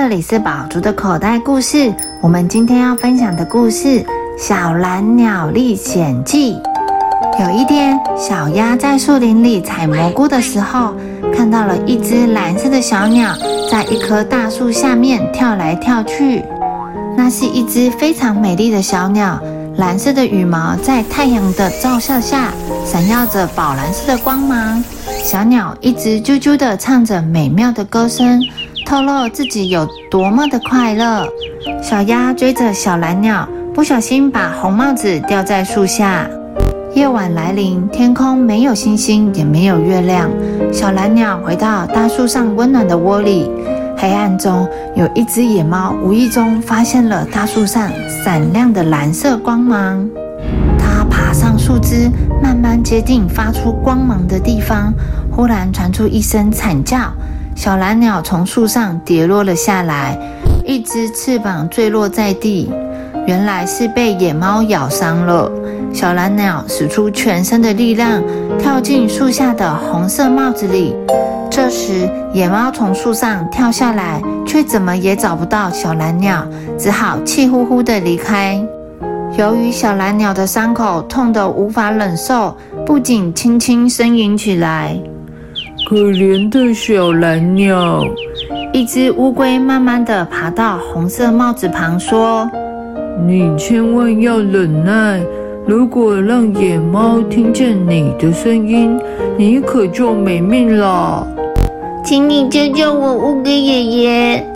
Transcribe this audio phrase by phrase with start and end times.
[0.00, 1.92] 这里是宝珠的口袋故事。
[2.20, 3.88] 我们今天要分享的故事
[4.38, 6.54] 《小蓝鸟历险记》。
[7.44, 10.94] 有一天，小鸭在树林里采蘑菇的时候，
[11.34, 13.34] 看到了一只蓝色的小鸟
[13.68, 16.44] 在一棵大树下面跳来跳去。
[17.16, 19.42] 那是一只非常美丽的小鸟，
[19.78, 22.52] 蓝色的羽毛在太阳的照射下
[22.86, 24.82] 闪耀着宝蓝色的光芒。
[25.24, 28.40] 小鸟一直啾啾地唱着美妙的歌声。
[28.88, 31.28] 透露自己有多么的快乐。
[31.82, 36.26] 小鸭追着小蓝鸟，不小心把红帽子掉在树下。
[36.94, 40.30] 夜晚来临，天空没有星星，也没有月亮。
[40.72, 43.50] 小蓝鸟回到大树上温暖的窝里。
[43.98, 47.90] 黑暗中，有一只野猫无意中发现了大树上
[48.24, 50.08] 闪亮的蓝色光芒。
[50.78, 52.10] 它爬上树枝，
[52.42, 54.94] 慢慢接近发出光芒的地方。
[55.30, 57.12] 忽然传出一声惨叫。
[57.58, 60.16] 小蓝鸟从树上跌落了下来，
[60.64, 62.70] 一只翅膀坠落在地，
[63.26, 65.50] 原来是被野猫咬伤了。
[65.92, 68.22] 小蓝鸟使出全身的力量，
[68.60, 70.94] 跳进树下的红色帽子里。
[71.50, 76.46] 这时，野猫从树上跳下来，却怎么也找不到小蓝鸟，
[76.78, 78.56] 只好气呼呼地离开。
[79.36, 82.56] 由于小蓝鸟的伤口痛得无法忍受，
[82.86, 84.96] 不仅轻轻呻吟起来。
[85.88, 88.04] 可怜的小蓝鸟，
[88.74, 92.46] 一只乌龟慢慢地爬到红色帽子旁，说
[93.26, 95.18] ：“你千万要忍耐。
[95.66, 99.00] 如果让野猫听见你的声音，
[99.38, 101.26] 你可就没命了。
[102.04, 104.46] 请你救救我，乌龟爷爷！”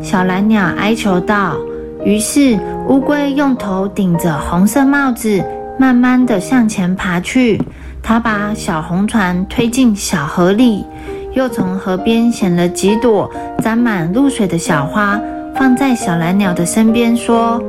[0.00, 1.54] 小蓝鸟哀求道。
[2.02, 5.44] 于是，乌龟用头顶着红色帽子，
[5.78, 7.60] 慢慢地向前爬去。
[8.08, 10.82] 他把小红船推进小河里，
[11.34, 13.30] 又从河边捡了几朵
[13.62, 15.20] 沾满露水的小花，
[15.54, 17.62] 放在小蓝鸟的身边，说：“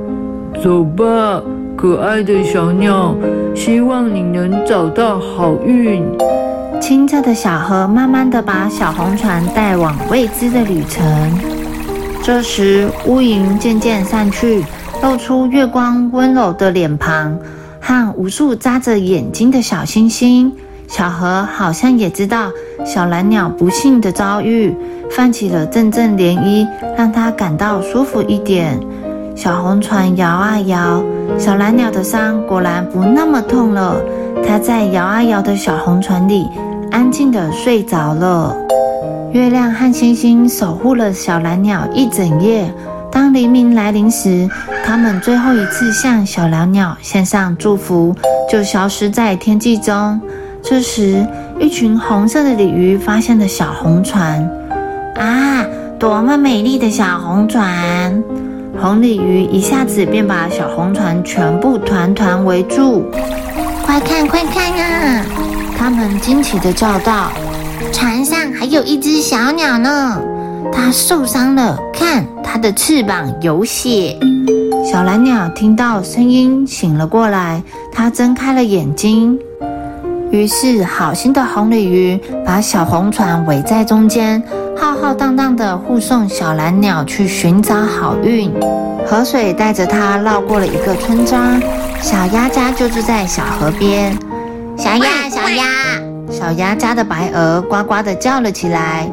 [0.64, 1.42] 走吧，
[1.76, 3.14] 可爱的小鸟，
[3.54, 6.02] 希望你能找到好运。”
[6.80, 11.04] 清澈的小河慢慢地把小红船带往未知的旅程。
[12.24, 14.64] 这时，乌云渐渐散去，
[15.04, 17.38] 露出月光温柔的脸庞。
[17.90, 20.54] 和无数眨着眼睛的小星星，
[20.88, 22.52] 小河好像也知道
[22.86, 24.72] 小蓝鸟不幸的遭遇，
[25.10, 28.80] 泛起了阵阵涟漪，让它感到舒服一点。
[29.36, 31.04] 小红船摇啊摇，
[31.40, 34.00] 小蓝鸟的伤果然不那么痛了。
[34.48, 36.48] 它在摇啊摇的小红船里
[36.92, 38.56] 安静地睡着了。
[39.34, 42.72] 月亮和星星守护了小蓝鸟一整夜。
[43.12, 44.50] 当黎明来临时，
[44.86, 48.16] 他们最后一次向小蓝鸟献上祝福，
[48.50, 50.20] 就消失在天际中。
[50.62, 51.26] 这时，
[51.60, 54.48] 一群红色的鲤鱼发现了小红船。
[55.16, 55.66] 啊，
[56.00, 58.24] 多么美丽的小红船！
[58.80, 63.06] 红鲤鱼一下子便把小红船全部团团围住。
[63.84, 65.26] 快看，快看啊！
[65.78, 67.32] 他们惊奇地叫道
[67.92, 70.22] ：“船上还有一只小鸟呢！”
[70.72, 74.18] 它受伤了，看它的翅膀有血。
[74.90, 77.62] 小蓝鸟听到声音醒了过来，
[77.92, 79.38] 它睁开了眼睛。
[80.32, 84.42] 于是，好心的红鲤鱼把小红船围在中间，
[84.78, 88.50] 浩浩荡荡地护送小蓝鸟去寻找好运。
[89.06, 91.62] 河水带着它绕过了一个村庄，
[92.02, 94.18] 小鸭家就住在小河边。
[94.78, 95.66] 小鸭，小鸭，
[96.32, 99.10] 小鸭家的白鹅呱呱地叫了起来。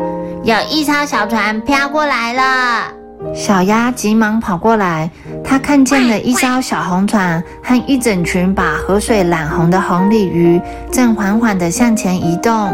[0.46, 2.92] 有一艘小船飘过来了，
[3.34, 5.10] 小鸭急忙跑过来。
[5.42, 10.62] 它看见了一艘小红船和一整群把河水染红的红鲤鱼，
[10.92, 12.72] 正缓缓地向前移动。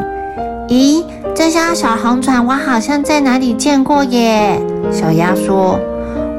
[0.69, 1.03] 咦，
[1.35, 4.61] 这艘小红船我好像在哪里见过耶？
[4.91, 5.81] 小鸭说：“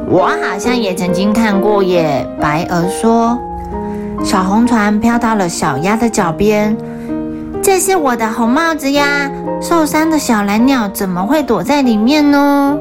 [0.07, 3.35] 我好像也曾经看过耶。”白鹅说
[4.23, 6.77] ：“小红船飘到了小鸭的脚边。”
[7.63, 9.31] 这是我的红帽子呀！
[9.61, 12.77] 受伤的小蓝鸟怎么会躲在里面呢？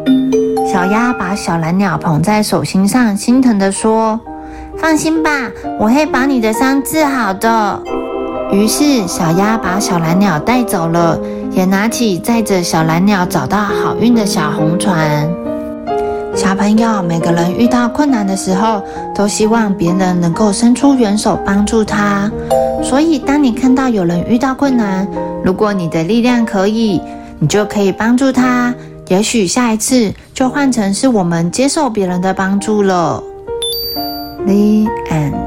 [0.70, 4.19] 小鸭把小蓝鸟捧在手心上，心疼地说
[4.76, 5.31] ：“放心吧，
[5.79, 7.81] 我会把你的伤治好的。”
[8.50, 11.17] 于是，小鸭把小蓝鸟带走了，
[11.52, 15.32] 也拿起载着小蓝鸟找到好运的小红船。
[16.42, 18.82] 小朋友，每个人遇到困难的时候，
[19.14, 22.28] 都希望别人能够伸出援手帮助他。
[22.82, 25.06] 所以，当你看到有人遇到困难，
[25.44, 27.00] 如果你的力量可以，
[27.38, 28.74] 你就可以帮助他。
[29.06, 33.22] 也许下一次就换成是我们接受别人的帮助了。
[34.44, 35.34] The end.